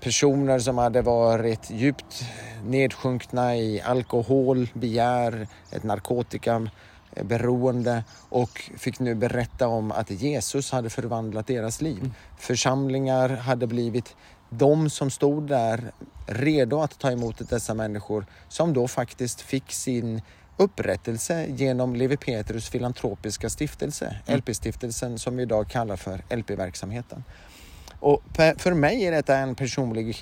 Personer 0.00 0.58
som 0.58 0.78
hade 0.78 1.02
varit 1.02 1.70
djupt 1.70 2.24
nedsjunkna 2.64 3.56
i 3.56 3.80
alkohol, 3.80 4.68
begär, 4.74 5.48
ett 5.72 5.82
narkotikaberoende 5.82 8.04
och 8.28 8.70
fick 8.76 8.98
nu 8.98 9.14
berätta 9.14 9.68
om 9.68 9.92
att 9.92 10.10
Jesus 10.10 10.70
hade 10.70 10.90
förvandlat 10.90 11.46
deras 11.46 11.80
liv. 11.80 11.98
Mm. 11.98 12.12
Församlingar 12.38 13.28
hade 13.28 13.66
blivit 13.66 14.16
de 14.50 14.90
som 14.90 15.10
stod 15.10 15.48
där 15.48 15.92
redo 16.26 16.80
att 16.80 16.98
ta 16.98 17.10
emot 17.10 17.50
dessa 17.50 17.74
människor 17.74 18.26
som 18.48 18.72
då 18.72 18.88
faktiskt 18.88 19.40
fick 19.40 19.72
sin 19.72 20.22
upprättelse 20.56 21.46
genom 21.48 21.96
Levi 21.96 22.16
Petrus 22.16 22.68
filantropiska 22.68 23.50
stiftelse, 23.50 24.16
mm. 24.26 24.40
LP-stiftelsen 24.40 25.18
som 25.18 25.36
vi 25.36 25.42
idag 25.42 25.68
kallar 25.68 25.96
för 25.96 26.36
LP-verksamheten. 26.36 27.24
Och 28.00 28.22
för 28.56 28.74
mig 28.74 29.04
är 29.04 29.12
detta 29.12 29.36
en 29.36 29.54
personlig 29.54 30.16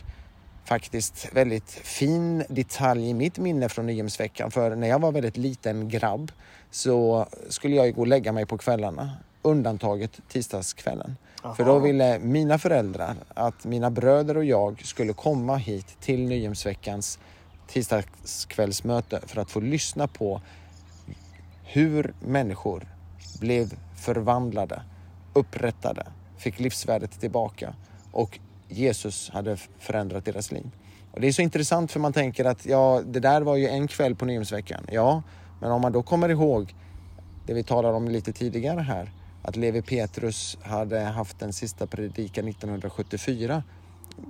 faktiskt 0.64 1.28
väldigt 1.32 1.70
fin 1.70 2.44
detalj 2.48 3.10
i 3.10 3.14
mitt 3.14 3.38
minne 3.38 3.68
från 3.68 3.86
Nyhemsveckan. 3.86 4.50
För 4.50 4.76
när 4.76 4.88
jag 4.88 4.98
var 4.98 5.12
väldigt 5.12 5.36
liten 5.36 5.88
grabb 5.88 6.32
så 6.70 7.26
skulle 7.48 7.76
jag 7.76 7.94
gå 7.94 8.00
och 8.00 8.06
lägga 8.06 8.32
mig 8.32 8.46
på 8.46 8.58
kvällarna, 8.58 9.10
undantaget 9.42 10.20
tisdagskvällen. 10.28 11.16
Aha. 11.42 11.54
För 11.54 11.64
då 11.64 11.78
ville 11.78 12.18
mina 12.18 12.58
föräldrar 12.58 13.16
att 13.34 13.64
mina 13.64 13.90
bröder 13.90 14.36
och 14.36 14.44
jag 14.44 14.84
skulle 14.84 15.12
komma 15.12 15.56
hit 15.56 15.96
till 16.00 16.28
Nyhemsveckans 16.28 17.18
tisdagskvällsmöte 17.66 19.20
för 19.26 19.40
att 19.40 19.50
få 19.50 19.60
lyssna 19.60 20.06
på 20.06 20.40
hur 21.64 22.14
människor 22.20 22.86
blev 23.40 23.72
förvandlade, 23.96 24.82
upprättade, 25.32 26.06
fick 26.38 26.60
livsvärdet 26.60 27.20
tillbaka 27.20 27.74
och 28.12 28.38
Jesus 28.68 29.30
hade 29.30 29.56
förändrat 29.78 30.24
deras 30.24 30.52
liv. 30.52 30.70
Och 31.10 31.20
det 31.20 31.28
är 31.28 31.32
så 31.32 31.42
intressant 31.42 31.92
för 31.92 32.00
man 32.00 32.12
tänker 32.12 32.44
att 32.44 32.66
ja, 32.66 33.02
det 33.06 33.20
där 33.20 33.40
var 33.40 33.56
ju 33.56 33.68
en 33.68 33.88
kväll 33.88 34.14
på 34.14 34.24
Nyhemsveckan. 34.24 34.86
Ja, 34.92 35.22
men 35.60 35.70
om 35.70 35.80
man 35.80 35.92
då 35.92 36.02
kommer 36.02 36.28
ihåg 36.28 36.74
det 37.46 37.54
vi 37.54 37.62
talade 37.62 37.96
om 37.96 38.08
lite 38.08 38.32
tidigare 38.32 38.80
här, 38.80 39.12
att 39.42 39.56
Levi 39.56 39.82
Petrus 39.82 40.58
hade 40.62 41.00
haft 41.00 41.38
den 41.38 41.52
sista 41.52 41.86
predikan 41.86 42.48
1974. 42.48 43.62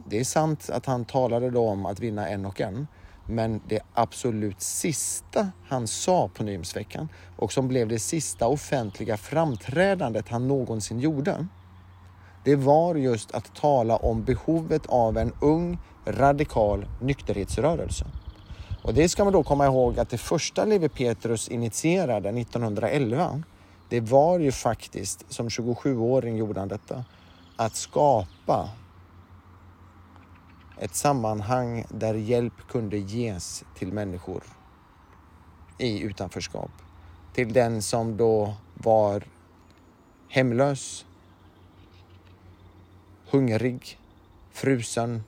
Det 0.07 0.21
är 0.21 0.25
sant 0.25 0.71
att 0.73 0.87
han 0.87 1.05
talade 1.05 1.51
då 1.51 1.69
om 1.69 1.87
att 1.87 2.01
vinna 2.01 2.29
en 2.29 2.47
och 2.47 2.61
en. 2.61 2.87
Men 3.27 3.61
det 3.69 3.81
absolut 3.95 4.61
sista 4.61 5.49
han 5.67 5.87
sa 5.87 6.29
på 6.29 6.43
Nyhemsveckan 6.43 7.09
och 7.37 7.53
som 7.53 7.69
blev 7.69 7.89
det 7.89 7.99
sista 7.99 8.47
offentliga 8.47 9.17
framträdandet 9.17 10.29
han 10.29 10.49
någonsin 10.49 11.01
gjorde. 11.01 11.47
Det 12.45 12.57
var 12.57 12.95
just 12.95 13.35
att 13.35 13.55
tala 13.55 13.97
om 13.97 14.25
behovet 14.25 14.87
av 14.87 15.19
en 15.19 15.33
ung 15.41 15.79
radikal 16.07 16.87
nykterhetsrörelse. 17.01 18.07
Och 18.83 18.95
det 18.95 19.09
ska 19.09 19.25
man 19.25 19.33
då 19.33 19.43
komma 19.43 19.67
ihåg 19.67 19.99
att 19.99 20.11
det 20.11 20.19
första 20.19 20.65
Lewi 20.65 20.89
Petrus 20.89 21.49
initierade 21.49 22.29
1911 22.29 23.43
det 23.89 24.01
var 24.01 24.39
ju 24.39 24.53
faktiskt, 24.53 25.33
som 25.33 25.49
27-åring 25.49 26.37
gjorde 26.37 26.61
han 26.61 26.69
detta, 26.69 27.05
att 27.57 27.75
skapa 27.75 28.71
ett 30.79 30.95
sammanhang 30.95 31.85
där 31.89 32.15
hjälp 32.15 32.69
kunde 32.69 32.99
ges 32.99 33.65
till 33.75 33.93
människor 33.93 34.43
i 35.79 36.01
utanförskap. 36.01 36.71
Till 37.35 37.53
den 37.53 37.83
som 37.83 38.17
då 38.17 38.55
var 38.75 39.25
hemlös, 40.29 41.05
hungrig, 43.31 43.99
frusen 44.53 45.23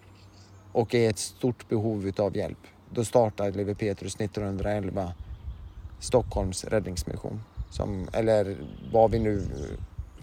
och 0.73 0.95
i 0.95 1.07
ett 1.07 1.19
stort 1.19 1.69
behov 1.69 2.12
av 2.19 2.37
hjälp. 2.37 2.59
Då 2.90 3.04
startade 3.04 3.50
Lewi 3.50 3.75
Petrus 3.75 4.21
1911 4.21 5.12
Stockholms 6.00 6.64
räddningsmission. 6.64 7.40
Som, 7.71 8.09
eller 8.12 8.57
vad 8.92 9.11
vi 9.11 9.19
nu 9.19 9.47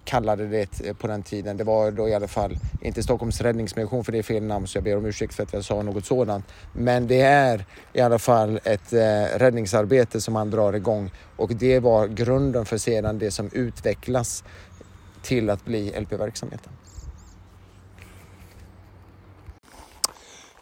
kallade 0.07 0.48
det 0.48 0.93
på 1.00 1.07
den 1.07 1.24
tiden. 1.24 1.57
Det 1.57 1.63
var 1.63 1.91
då 1.91 2.10
i 2.10 2.13
alla 2.13 2.27
fall 2.27 2.57
inte 2.81 3.03
Stockholms 3.03 3.41
räddningsmission 3.41 4.03
för 4.03 4.12
det 4.12 4.17
är 4.17 4.24
fel 4.24 4.43
namn 4.43 4.67
så 4.67 4.77
jag 4.77 4.84
ber 4.84 4.98
om 4.98 5.05
ursäkt 5.05 5.34
för 5.34 5.43
att 5.43 5.53
jag 5.53 5.63
sa 5.63 5.81
något 5.81 6.05
sådant. 6.05 6.46
Men 6.74 7.07
det 7.07 7.22
är 7.22 7.65
i 7.93 8.01
alla 8.01 8.19
fall 8.19 8.60
ett 8.63 8.93
eh, 8.93 9.38
räddningsarbete 9.38 10.22
som 10.22 10.34
man 10.34 10.50
drar 10.50 10.74
igång 10.74 11.12
och 11.36 11.55
det 11.55 11.79
var 11.79 12.07
grunden 12.07 12.65
för 12.65 12.77
sedan 12.77 13.19
det 13.19 13.31
som 13.31 13.50
utvecklas 13.53 14.43
till 15.22 15.50
att 15.50 15.65
bli 15.65 15.93
LP-verksamheten. 16.00 16.72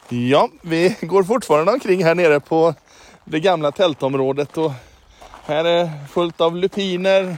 Ja, 0.10 0.50
vi 0.62 0.96
går 1.02 1.24
fortfarande 1.24 1.72
omkring 1.72 2.04
här 2.04 2.16
nere 2.16 2.40
på 2.40 2.74
det 3.24 3.40
gamla 3.40 3.72
tältområdet 3.72 4.58
och 4.58 4.72
här 5.46 5.66
är 5.66 5.90
fullt 6.08 6.42
av 6.42 6.56
lupiner 6.56 7.38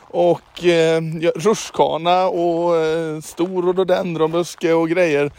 och 0.00 0.64
eh, 0.64 1.02
rutschkana 1.34 2.26
och 2.26 2.76
eh, 2.76 3.20
stor 3.20 3.62
rhododendronbuske 3.62 4.72
och 4.72 4.88
grejer. 4.88 5.32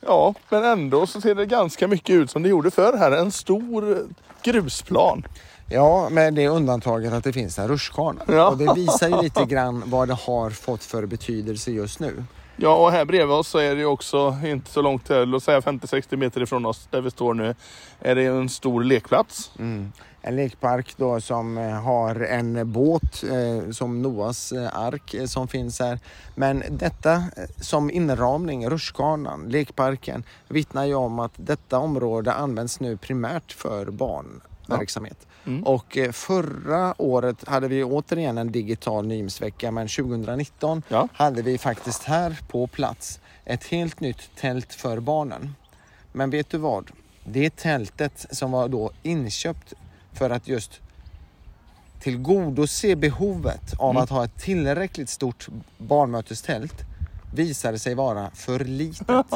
Ja, 0.00 0.34
men 0.48 0.64
ändå 0.64 1.06
så 1.06 1.20
ser 1.20 1.34
det 1.34 1.46
ganska 1.46 1.88
mycket 1.88 2.14
ut 2.14 2.30
som 2.30 2.42
det 2.42 2.48
gjorde 2.48 2.70
förr 2.70 2.96
här. 2.98 3.12
En 3.12 3.32
stor 3.32 4.06
grusplan. 4.42 5.26
Ja, 5.68 6.08
med 6.10 6.34
det 6.34 6.48
undantaget 6.48 7.12
att 7.12 7.24
det 7.24 7.32
finns 7.32 7.58
en 7.58 7.68
rutschkana. 7.68 8.20
Ja. 8.28 8.48
Och 8.48 8.58
det 8.58 8.74
visar 8.74 9.08
ju 9.08 9.22
lite 9.22 9.44
grann 9.44 9.82
vad 9.86 10.08
det 10.08 10.14
har 10.14 10.50
fått 10.50 10.84
för 10.84 11.06
betydelse 11.06 11.70
just 11.70 12.00
nu. 12.00 12.24
Ja, 12.62 12.74
och 12.74 12.92
här 12.92 13.04
bredvid 13.04 13.36
oss 13.36 13.48
så 13.48 13.58
är 13.58 13.76
det 13.76 13.84
också 13.84 14.36
inte 14.44 14.70
så 14.70 14.82
långt, 14.82 15.08
låt 15.08 15.42
säga 15.42 15.60
50-60 15.60 16.16
meter 16.16 16.42
ifrån 16.42 16.66
oss 16.66 16.88
där 16.90 17.00
vi 17.00 17.10
står 17.10 17.34
nu, 17.34 17.54
är 18.00 18.14
det 18.14 18.24
en 18.24 18.48
stor 18.48 18.84
lekplats. 18.84 19.50
Mm 19.58 19.92
en 20.22 20.36
lekpark 20.36 20.94
då 20.96 21.20
som 21.20 21.58
eh, 21.58 21.70
har 21.70 22.20
en 22.20 22.72
båt 22.72 23.24
eh, 23.24 23.70
som 23.70 24.02
Noas 24.02 24.52
eh, 24.52 24.78
ark 24.78 25.14
eh, 25.14 25.24
som 25.24 25.48
finns 25.48 25.80
här. 25.80 25.98
Men 26.34 26.62
detta 26.70 27.24
som 27.60 27.90
inramning, 27.90 28.68
rutschkanan, 28.68 29.48
lekparken 29.48 30.24
vittnar 30.48 30.84
ju 30.84 30.94
om 30.94 31.18
att 31.18 31.32
detta 31.36 31.78
område 31.78 32.32
används 32.32 32.80
nu 32.80 32.96
primärt 32.96 33.52
för 33.52 33.86
barn. 33.86 34.40
Ja. 34.66 34.84
Mm. 35.44 35.64
Och 35.64 35.98
förra 36.12 37.02
året 37.02 37.48
hade 37.48 37.68
vi 37.68 37.84
återigen 37.84 38.38
en 38.38 38.52
digital 38.52 39.06
Nymsvecka 39.06 39.70
men 39.70 39.88
2019 39.88 40.82
ja. 40.88 41.08
hade 41.12 41.42
vi 41.42 41.58
faktiskt 41.58 42.02
här 42.02 42.38
på 42.48 42.66
plats 42.66 43.20
ett 43.44 43.64
helt 43.64 44.00
nytt 44.00 44.30
tält 44.36 44.74
för 44.74 45.00
barnen. 45.00 45.54
Men 46.12 46.30
vet 46.30 46.50
du 46.50 46.58
vad? 46.58 46.90
Det 47.24 47.56
tältet 47.56 48.26
som 48.30 48.50
var 48.52 48.68
då 48.68 48.90
inköpt 49.02 49.72
för 50.12 50.30
att 50.30 50.48
just 50.48 50.80
tillgodose 52.00 52.96
behovet 52.96 53.74
av 53.78 53.90
mm. 53.90 54.02
att 54.02 54.10
ha 54.10 54.24
ett 54.24 54.38
tillräckligt 54.38 55.08
stort 55.08 55.48
barnmötestält 55.78 56.74
visade 57.34 57.78
sig 57.78 57.94
vara 57.94 58.30
för 58.34 58.58
litet. 58.58 59.26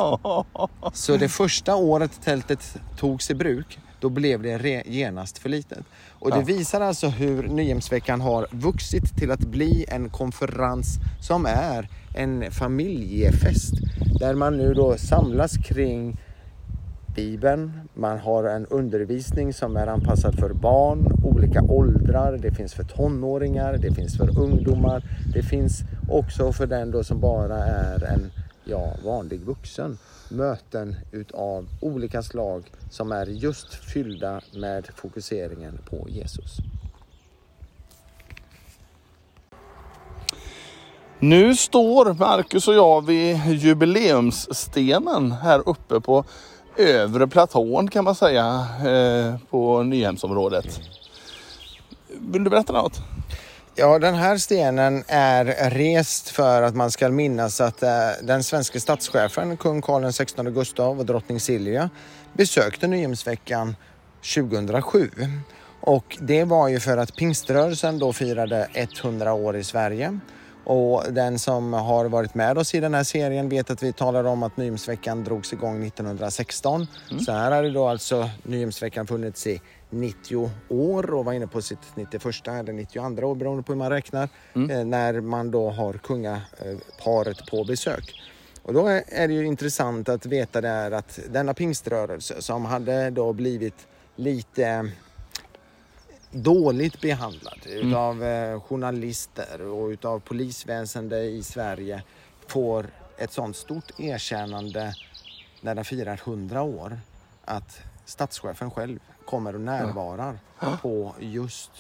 Så 0.92 1.16
det 1.16 1.28
första 1.28 1.76
året 1.76 2.22
tältet 2.24 2.76
togs 2.96 3.30
i 3.30 3.34
bruk, 3.34 3.78
då 4.00 4.08
blev 4.08 4.42
det 4.42 4.82
genast 4.86 5.38
för 5.38 5.48
litet. 5.48 5.78
Och 6.08 6.30
det 6.30 6.42
visar 6.42 6.80
alltså 6.80 7.08
hur 7.08 7.48
Nyhemsveckan 7.48 8.20
har 8.20 8.46
vuxit 8.50 9.16
till 9.16 9.30
att 9.30 9.40
bli 9.40 9.84
en 9.88 10.10
konferens 10.10 10.98
som 11.20 11.46
är 11.46 11.88
en 12.14 12.50
familjefest. 12.50 13.74
Där 14.20 14.34
man 14.34 14.56
nu 14.56 14.74
då 14.74 14.96
samlas 14.98 15.56
kring 15.56 16.16
Bibeln. 17.16 17.72
Man 17.94 18.18
har 18.18 18.44
en 18.44 18.66
undervisning 18.66 19.52
som 19.52 19.76
är 19.76 19.86
anpassad 19.86 20.38
för 20.38 20.52
barn, 20.52 21.20
olika 21.24 21.62
åldrar. 21.62 22.38
Det 22.42 22.50
finns 22.50 22.74
för 22.74 22.84
tonåringar, 22.84 23.76
det 23.76 23.94
finns 23.94 24.16
för 24.16 24.38
ungdomar. 24.38 25.02
Det 25.34 25.42
finns 25.42 25.80
också 26.10 26.52
för 26.52 26.66
den 26.66 26.90
då 26.90 27.04
som 27.04 27.20
bara 27.20 27.56
är 27.64 28.04
en 28.04 28.30
ja, 28.64 28.94
vanlig 29.04 29.40
vuxen. 29.40 29.98
Möten 30.28 30.96
utav 31.12 31.68
olika 31.80 32.22
slag 32.22 32.72
som 32.90 33.12
är 33.12 33.26
just 33.26 33.74
fyllda 33.74 34.40
med 34.54 34.88
fokuseringen 34.94 35.78
på 35.90 36.06
Jesus. 36.08 36.56
Nu 41.18 41.56
står 41.56 42.14
Marcus 42.14 42.68
och 42.68 42.74
jag 42.74 43.06
vid 43.06 43.36
jubileumsstenen 43.46 45.32
här 45.32 45.68
uppe 45.68 46.00
på 46.00 46.24
övre 46.76 47.26
platån 47.26 47.88
kan 47.90 48.04
man 48.04 48.14
säga 48.14 48.66
eh, 48.86 49.34
på 49.50 49.82
Nyhemsområdet. 49.82 50.80
Vill 52.08 52.44
du 52.44 52.50
berätta 52.50 52.72
något? 52.72 53.00
Ja, 53.78 53.98
den 53.98 54.14
här 54.14 54.38
stenen 54.38 55.04
är 55.06 55.70
rest 55.70 56.28
för 56.28 56.62
att 56.62 56.74
man 56.74 56.90
ska 56.90 57.08
minnas 57.08 57.60
att 57.60 57.82
eh, 57.82 57.88
den 58.22 58.42
svenska 58.42 58.80
statschefen, 58.80 59.56
kung 59.56 59.82
Karl 59.82 60.12
XVI 60.12 60.50
Gustav 60.50 60.98
och 60.98 61.06
drottning 61.06 61.40
Silvia 61.40 61.90
besökte 62.32 62.86
Nyhemsveckan 62.86 63.76
2007. 64.34 65.10
Och 65.80 66.18
det 66.20 66.44
var 66.44 66.68
ju 66.68 66.80
för 66.80 66.96
att 66.96 67.16
pingströrelsen 67.16 67.98
då 67.98 68.12
firade 68.12 68.68
100 68.74 69.32
år 69.32 69.56
i 69.56 69.64
Sverige. 69.64 70.18
Och 70.64 71.04
den 71.10 71.38
som 71.38 71.72
har 71.72 72.04
varit 72.04 72.34
med 72.34 72.58
oss 72.58 72.74
i 72.74 72.80
den 72.80 72.94
här 72.94 73.04
serien 73.04 73.48
vet 73.48 73.70
att 73.70 73.82
vi 73.82 73.92
talar 73.92 74.24
om 74.24 74.42
att 74.42 74.56
Nyhemsveckan 74.56 75.24
drogs 75.24 75.52
igång 75.52 75.86
1916. 75.86 76.86
Mm. 77.10 77.24
Så 77.24 77.32
här 77.32 77.50
har 77.50 77.62
det 77.62 77.70
då 77.70 77.88
alltså 77.88 78.30
Nyhemsveckan 78.42 79.06
funnits 79.06 79.46
i 79.46 79.60
90 79.90 80.50
år 80.68 81.14
och 81.14 81.24
var 81.24 81.32
inne 81.32 81.46
på 81.46 81.62
sitt 81.62 81.78
91 81.94 82.48
eller 82.48 82.72
92 82.72 83.26
år 83.26 83.34
beroende 83.34 83.62
på 83.62 83.72
hur 83.72 83.78
man 83.78 83.90
räknar. 83.90 84.28
Mm. 84.54 84.70
Eh, 84.70 84.84
när 84.84 85.20
man 85.20 85.50
då 85.50 85.70
har 85.70 85.92
kungaparet 85.92 87.46
på 87.50 87.64
besök. 87.64 88.22
Och 88.62 88.74
då 88.74 88.86
är 89.06 89.28
det 89.28 89.34
ju 89.34 89.46
intressant 89.46 90.08
att 90.08 90.26
veta 90.26 90.60
där 90.60 90.90
att 90.90 91.18
denna 91.30 91.54
pingströrelse 91.54 92.42
som 92.42 92.64
hade 92.64 93.10
då 93.10 93.32
blivit 93.32 93.86
lite 94.16 94.90
dåligt 96.30 97.00
behandlad 97.00 97.58
mm. 97.66 97.88
utav 97.88 98.24
eh, 98.24 98.60
journalister 98.60 99.62
och 99.62 99.88
utav 99.88 100.20
polisväsende 100.20 101.22
i 101.22 101.42
Sverige 101.42 102.02
får 102.46 102.86
ett 103.18 103.32
sånt 103.32 103.56
stort 103.56 104.00
erkännande 104.00 104.94
när 105.60 105.74
den 105.74 105.84
firar 105.84 106.20
100 106.24 106.62
år 106.62 106.98
att 107.44 107.80
statschefen 108.06 108.70
själv 108.70 108.98
kommer 109.24 109.54
och 109.54 109.60
närvarar 109.60 110.38
ja. 110.60 110.78
på 110.82 111.14
just 111.18 111.70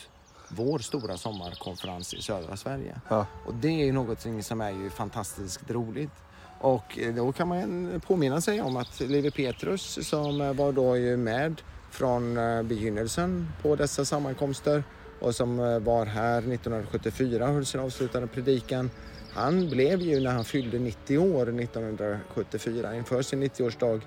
vår 0.48 0.78
stora 0.78 1.16
sommarkonferens 1.16 2.14
i 2.14 2.22
södra 2.22 2.56
Sverige. 2.56 3.00
Ja. 3.08 3.26
Och 3.46 3.54
det 3.54 3.68
är 3.68 3.84
ju 3.84 3.92
någonting 3.92 4.42
som 4.42 4.60
är 4.60 4.70
ju 4.70 4.90
fantastiskt 4.90 5.70
roligt. 5.70 6.12
Och 6.60 6.98
eh, 6.98 7.14
då 7.14 7.32
kan 7.32 7.48
man 7.48 8.00
påminna 8.06 8.40
sig 8.40 8.62
om 8.62 8.76
att 8.76 9.00
Levi 9.00 9.30
Petrus 9.30 10.08
som 10.08 10.56
var 10.56 10.72
då 10.72 10.96
ju 10.96 11.16
med 11.16 11.62
från 11.90 12.38
eh, 12.38 12.62
begynnelsen 12.62 13.48
på 13.62 13.76
dessa 13.76 14.04
sammankomster 14.04 14.84
och 15.20 15.34
som 15.34 15.60
eh, 15.60 15.78
var 15.78 16.06
här 16.06 16.38
1974 16.38 17.48
och 17.48 17.54
höll 17.54 17.66
sin 17.66 17.80
avslutande 17.80 18.28
predikan. 18.28 18.90
Han 19.32 19.70
blev 19.70 20.00
ju 20.00 20.20
när 20.20 20.30
han 20.30 20.44
fyllde 20.44 20.78
90 20.78 21.18
år 21.18 21.42
1974 21.60 22.96
inför 22.96 23.22
sin 23.22 23.42
90-årsdag 23.42 24.00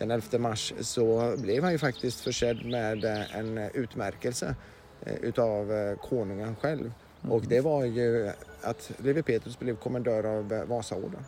den 0.00 0.10
11 0.10 0.38
mars 0.38 0.72
så 0.80 1.34
blev 1.38 1.62
han 1.62 1.72
ju 1.72 1.78
faktiskt 1.78 2.20
försedd 2.20 2.66
med 2.66 3.04
eh, 3.04 3.36
en 3.36 3.58
utmärkelse 3.58 4.54
utav 5.20 5.96
konungen 5.96 6.56
själv. 6.56 6.92
Och 7.22 7.36
mm. 7.36 7.48
det 7.48 7.60
var 7.60 7.84
ju 7.84 8.30
att 8.62 8.90
Levi 8.96 9.22
Petrus 9.22 9.58
blev 9.58 9.76
kommendör 9.76 10.24
av 10.24 10.64
Vasaorden. 10.68 11.24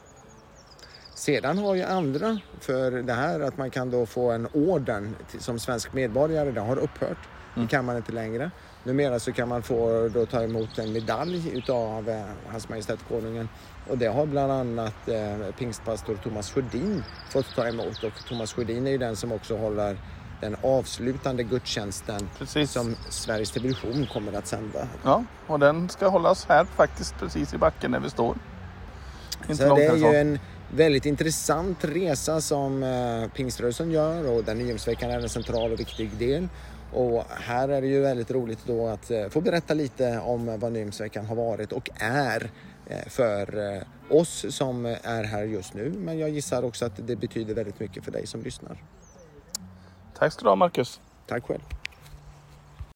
Sedan 1.14 1.58
har 1.58 1.74
ju 1.74 1.82
andra 1.82 2.38
för 2.60 2.90
det 2.90 3.12
här 3.12 3.40
att 3.40 3.56
man 3.56 3.70
kan 3.70 3.90
då 3.90 4.06
få 4.06 4.30
en 4.30 4.48
orden 4.52 5.16
som 5.38 5.58
svensk 5.58 5.92
medborgare, 5.92 6.50
det 6.50 6.60
har 6.60 6.78
upphört. 6.78 7.18
Mm. 7.54 7.66
Det 7.66 7.70
kan 7.70 7.84
man 7.84 7.96
inte 7.96 8.12
längre. 8.12 8.50
Numera 8.84 9.18
så 9.18 9.32
kan 9.32 9.48
man 9.48 9.62
få 9.62 10.08
då 10.14 10.26
ta 10.26 10.42
emot 10.42 10.78
en 10.78 10.92
medalj 10.92 11.50
utav 11.54 12.08
eh, 12.08 12.22
Hans 12.50 12.68
Majestät 12.68 12.98
Konungen 13.08 13.48
och 13.88 13.98
det 13.98 14.06
har 14.06 14.26
bland 14.26 14.52
annat 14.52 15.08
eh, 15.08 15.54
pingstpastor 15.58 16.16
Thomas 16.22 16.50
Sjödin 16.50 17.02
fått 17.30 17.54
ta 17.54 17.68
emot 17.68 18.04
och 18.04 18.12
Thomas 18.28 18.52
Sjödin 18.52 18.86
är 18.86 18.90
ju 18.90 18.98
den 18.98 19.16
som 19.16 19.32
också 19.32 19.56
håller 19.56 19.96
den 20.40 20.56
avslutande 20.62 21.42
gudstjänsten 21.42 22.28
precis. 22.38 22.70
som 22.70 22.96
Sveriges 23.08 23.50
Television 23.50 24.06
kommer 24.12 24.32
att 24.32 24.46
sända. 24.46 24.88
Ja, 25.04 25.24
och 25.46 25.58
den 25.58 25.88
ska 25.88 26.08
hållas 26.08 26.46
här 26.48 26.64
faktiskt 26.64 27.18
precis 27.18 27.54
i 27.54 27.58
backen 27.58 27.90
där 27.92 28.00
vi 28.00 28.10
står. 28.10 28.36
Inte 29.48 29.68
så 29.68 29.76
det 29.76 29.86
är 29.86 29.96
ju 29.96 30.16
en 30.16 30.38
väldigt 30.74 31.06
intressant 31.06 31.84
resa 31.84 32.40
som 32.40 32.82
eh, 32.82 33.30
pingströrelsen 33.34 33.90
gör 33.90 34.30
och 34.30 34.44
där 34.44 34.54
Nyhemsveckan 34.54 35.10
är 35.10 35.20
en 35.20 35.28
central 35.28 35.72
och 35.72 35.80
viktig 35.80 36.10
del. 36.18 36.48
Och 36.92 37.24
här 37.28 37.68
är 37.68 37.80
det 37.80 37.86
ju 37.86 38.00
väldigt 38.00 38.30
roligt 38.30 38.58
då 38.66 38.86
att 38.86 39.10
eh, 39.10 39.28
få 39.28 39.40
berätta 39.40 39.74
lite 39.74 40.18
om 40.18 40.58
vad 40.60 40.72
Nyhemsveckan 40.72 41.26
har 41.26 41.36
varit 41.36 41.72
och 41.72 41.90
är 41.94 42.50
eh, 42.86 43.08
för 43.08 43.74
eh, 43.76 43.82
oss 44.08 44.56
som 44.56 44.86
är 44.86 45.24
här 45.24 45.44
just 45.44 45.74
nu. 45.74 45.92
Men 45.98 46.18
jag 46.18 46.30
gissar 46.30 46.62
också 46.62 46.84
att 46.84 47.06
det 47.06 47.16
betyder 47.16 47.54
väldigt 47.54 47.80
mycket 47.80 48.04
för 48.04 48.12
dig 48.12 48.26
som 48.26 48.42
lyssnar. 48.42 48.82
Tack 50.18 50.32
ska 50.32 50.42
du 50.42 50.48
ha 50.48 50.56
Marcus. 50.56 51.00
Tack 51.26 51.44
själv. 51.46 51.62